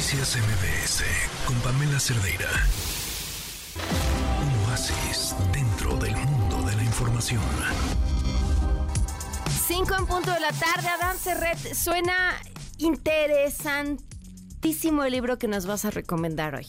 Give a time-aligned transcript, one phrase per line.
[0.00, 1.04] Noticias MBS
[1.46, 2.48] con Pamela Cerdeira.
[4.40, 7.42] Un oasis dentro del mundo de la información.
[9.50, 11.58] Cinco en punto de la tarde, Adán Serret.
[11.74, 12.32] Suena
[12.78, 16.66] interesantísimo el libro que nos vas a recomendar hoy.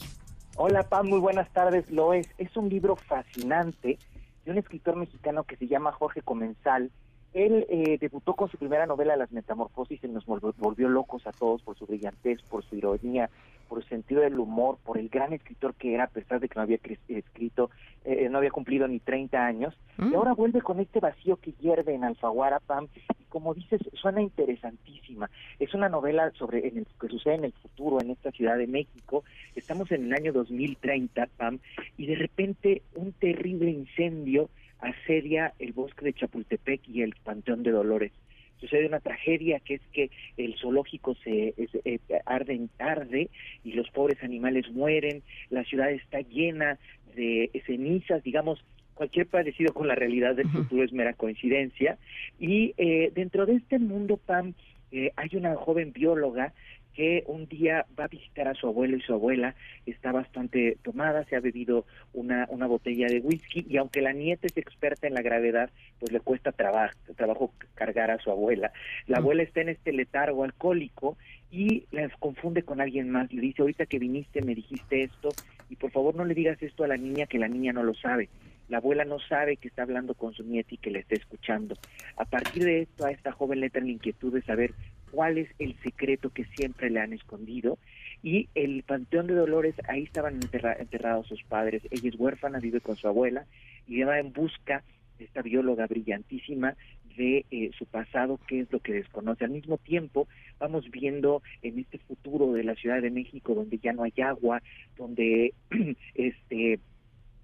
[0.56, 1.90] Hola Pam, muy buenas tardes.
[1.90, 2.28] Lo es.
[2.36, 3.98] Es un libro fascinante
[4.44, 6.90] de un escritor mexicano que se llama Jorge Comensal
[7.34, 11.62] él eh, debutó con su primera novela Las Metamorfosis y nos volvió, locos a todos
[11.62, 13.30] por su brillantez, por su ironía,
[13.68, 16.56] por su sentido del humor, por el gran escritor que era a pesar de que
[16.56, 16.78] no había
[17.08, 17.70] escrito,
[18.04, 19.74] eh, no había cumplido ni 30 años.
[19.98, 20.14] Y mm.
[20.14, 25.30] ahora vuelve con este vacío que hierve en Alfaguara, Pam, y como dices, suena interesantísima.
[25.58, 28.66] Es una novela sobre en el, que sucede en el futuro, en esta Ciudad de
[28.66, 29.24] México.
[29.56, 31.58] Estamos en el año 2030, Pam,
[31.96, 34.50] y de repente un terrible incendio
[34.82, 38.12] asedia el bosque de Chapultepec y el Panteón de Dolores.
[38.60, 43.30] Sucede una tragedia que es que el zoológico se eh, arde en tarde
[43.64, 46.78] y los pobres animales mueren, la ciudad está llena
[47.16, 51.98] de cenizas, digamos, cualquier parecido con la realidad del futuro es mera coincidencia.
[52.38, 54.54] Y eh, dentro de este mundo, Pam,
[54.92, 56.52] eh, hay una joven bióloga
[56.94, 59.54] que un día va a visitar a su abuelo y su abuela
[59.86, 64.46] está bastante tomada, se ha bebido una, una botella de whisky y aunque la nieta
[64.46, 68.72] es experta en la gravedad, pues le cuesta trabajo, trabajo cargar a su abuela.
[69.06, 71.16] La abuela está en este letargo alcohólico
[71.50, 73.32] y las confunde con alguien más.
[73.32, 75.30] Le dice, ahorita que viniste me dijiste esto
[75.68, 77.94] y por favor no le digas esto a la niña que la niña no lo
[77.94, 78.28] sabe.
[78.68, 81.76] La abuela no sabe que está hablando con su nieta y que le está escuchando.
[82.16, 84.72] A partir de esto, a esta joven le entra la inquietud de saber
[85.12, 87.78] cuál es el secreto que siempre le han escondido.
[88.22, 91.82] Y el Panteón de Dolores, ahí estaban enterrados sus padres.
[91.90, 93.44] Ella es huérfana, vive con su abuela
[93.86, 94.82] y va en busca
[95.18, 96.74] de esta bióloga brillantísima
[97.16, 99.44] de eh, su pasado, qué es lo que desconoce.
[99.44, 100.28] Al mismo tiempo,
[100.58, 104.62] vamos viendo en este futuro de la Ciudad de México, donde ya no hay agua,
[104.96, 105.52] donde
[106.14, 106.80] este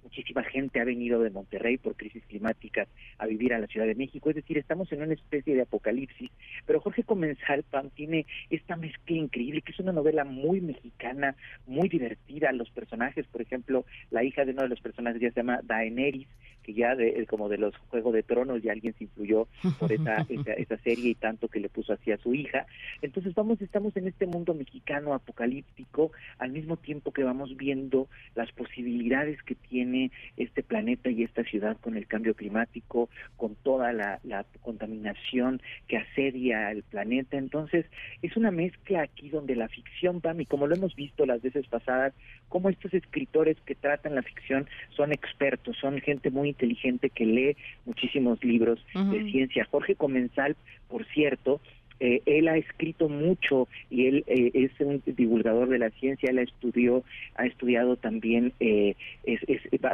[0.08, 2.88] muchísima gente ha venido de Monterrey por crisis climáticas
[3.18, 6.30] a vivir a la Ciudad de México, es decir, estamos en una especie de apocalipsis,
[6.64, 11.90] pero Jorge Comensal Pan tiene esta mezcla increíble, que es una novela muy mexicana, muy
[11.90, 15.60] divertida, los personajes, por ejemplo, la hija de uno de los personajes ya se llama
[15.62, 16.28] Daenerys,
[16.68, 20.26] que ya de, como de los Juegos de Tronos ya alguien se influyó por esa,
[20.56, 22.66] esa, serie y tanto que le puso así a su hija.
[23.00, 28.52] Entonces vamos, estamos en este mundo mexicano apocalíptico al mismo tiempo que vamos viendo las
[28.52, 29.97] posibilidades que tiene
[30.36, 35.98] este planeta y esta ciudad con el cambio climático, con toda la, la contaminación que
[35.98, 37.36] asedia al planeta.
[37.36, 37.86] Entonces
[38.22, 41.66] es una mezcla aquí donde la ficción, Pam, y como lo hemos visto las veces
[41.66, 42.14] pasadas,
[42.48, 44.66] como estos escritores que tratan la ficción
[44.96, 49.66] son expertos, son gente muy inteligente que lee muchísimos libros de ciencia.
[49.70, 50.56] Jorge Comensal,
[50.88, 51.60] por cierto,
[52.00, 56.38] eh, él ha escrito mucho y él eh, es un divulgador de la ciencia, él
[56.38, 57.02] estudió,
[57.34, 58.94] ha estudiado también, eh,
[59.24, 59.40] es,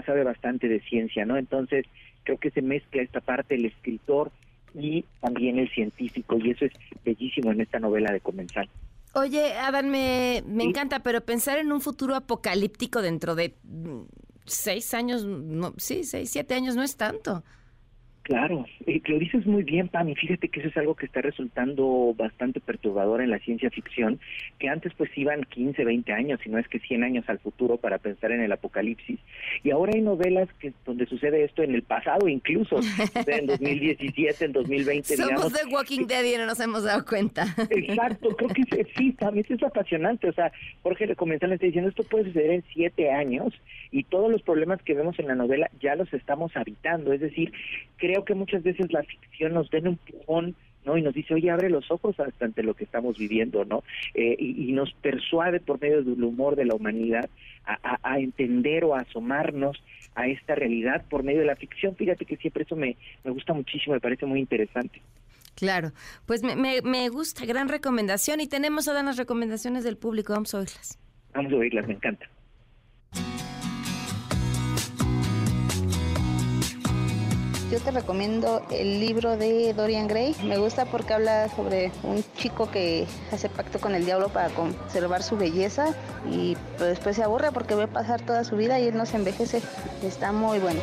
[0.05, 1.37] sabe bastante de ciencia, ¿no?
[1.37, 1.87] Entonces,
[2.25, 4.33] creo que se mezcla esta parte el escritor
[4.75, 6.73] y también el científico, y eso es
[7.05, 8.69] bellísimo en esta novela de Comensal.
[9.15, 13.55] Oye, Adán, me, me encanta, pero pensar en un futuro apocalíptico dentro de
[14.45, 17.45] seis años, no, sí, seis, siete años no es tanto.
[18.25, 21.21] Claro, eh, lo dices muy bien, Pam, y fíjate que eso es algo que está
[21.21, 24.19] resultando bastante perturbador en la ciencia ficción,
[24.59, 27.77] que antes pues iban 15, 20 años, si no es que 100 años al futuro
[27.77, 29.21] para pensar en el apocalipsis,
[29.63, 32.81] y ahora hay novelas que donde sucede esto en el pasado incluso,
[33.27, 37.55] en 2017, en 2020, Somos de Walking Dead y no nos hemos dado cuenta.
[37.69, 40.51] Exacto, creo que sí, también es apasionante, o sea,
[40.83, 43.53] Jorge le está diciendo, esto puede suceder en siete años,
[43.91, 47.53] y todos los problemas que vemos en la novela ya los estamos habitando, es decir,
[47.99, 50.99] creo creo que muchas veces la ficción nos da un empujón ¿no?
[50.99, 53.83] Y nos dice, oye, abre los ojos ante lo que estamos viviendo, ¿no?
[54.13, 57.31] Eh, y, nos persuade por medio del humor de la humanidad
[57.65, 59.83] a, entender o a asomarnos
[60.15, 61.97] a esta realidad por medio de la ficción.
[61.97, 65.01] Fíjate que siempre eso me, me gusta muchísimo, me parece muy interesante.
[65.55, 65.93] Claro,
[66.27, 68.43] pues me, me, me gusta, gran recomendación.
[68.43, 70.99] Y tenemos dar las recomendaciones del público, vamos a oírlas.
[71.33, 72.29] Vamos a oírlas, me encanta.
[77.75, 80.37] Yo te recomiendo el libro de Dorian Gray.
[80.45, 85.25] Me gusta porque habla sobre un chico que hace pacto con el diablo para conservar
[85.25, 85.89] su belleza
[86.31, 89.17] y pues, después se aburre porque ve pasar toda su vida y él no se
[89.17, 89.61] envejece.
[90.05, 90.79] Está muy bueno.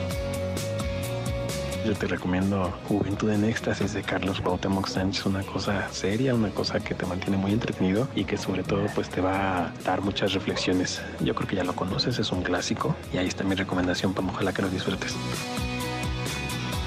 [1.85, 6.81] Yo te recomiendo Juventud en Éxtasis de Carlos Cuauhtémoc Sánchez, una cosa seria, una cosa
[6.81, 10.33] que te mantiene muy entretenido y que sobre todo pues te va a dar muchas
[10.33, 11.01] reflexiones.
[11.21, 14.27] Yo creo que ya lo conoces, es un clásico y ahí está mi recomendación, para
[14.27, 15.15] ojalá que lo disfrutes.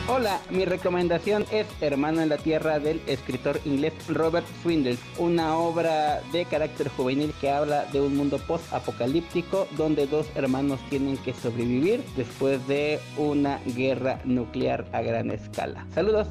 [0.06, 6.20] Hola, mi recomendación es Hermano en la Tierra del escritor inglés Robert Swindle, una obra
[6.30, 12.04] de carácter juvenil que habla de un mundo post-apocalíptico donde dos hermanos tienen que sobrevivir
[12.16, 15.86] después de una guerra nuclear a gran escala.
[15.94, 16.28] Saludos.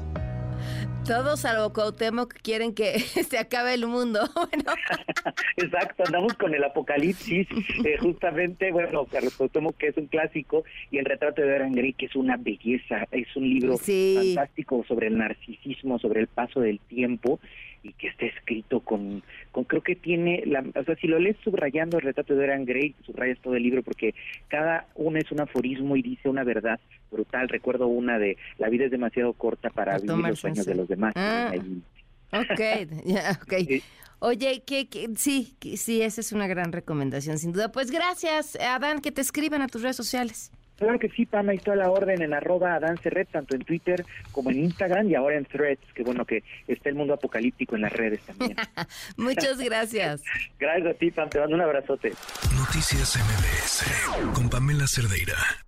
[1.06, 2.98] Todos salvo Cuauhtémoc quieren que
[3.28, 4.20] se acabe el mundo.
[4.34, 4.72] Bueno.
[5.56, 7.46] Exacto, andamos con el apocalipsis.
[7.84, 11.92] Eh, justamente, bueno, Carlos Cuauhtémoc, que es un clásico, y el retrato de Dorian Gray,
[11.94, 13.06] que es una belleza.
[13.10, 17.40] Es un libro fantástico sobre el narcisismo, sobre el paso del tiempo
[17.84, 19.22] y que está escrito con,
[19.52, 22.64] con creo que tiene, la, o sea, si lo lees subrayando el retrato de Dorian
[22.64, 24.14] Gray, subrayas todo el libro porque
[24.48, 26.80] cada uno es un aforismo y dice una verdad
[27.12, 27.48] brutal.
[27.48, 31.12] Recuerdo una de, la vida es demasiado corta para vivir los sueños de los demás.
[31.14, 31.52] Ah,
[32.32, 32.60] ok,
[33.04, 33.82] ya, ok.
[34.20, 37.70] Oye, que, sí, sí, esa es una gran recomendación, sin duda.
[37.70, 40.50] Pues gracias, Adán, que te escriban a tus redes sociales.
[40.78, 44.50] Claro que sí, Pam, ahí está la orden en arroba Red, tanto en Twitter como
[44.50, 47.92] en Instagram y ahora en Threads, que bueno que está el mundo apocalíptico en las
[47.92, 48.56] redes también.
[49.16, 50.22] Muchas gracias.
[50.58, 52.12] gracias a ti, Pam, te mando un abrazote.
[52.56, 55.63] Noticias MBS con Pamela Cerdeira.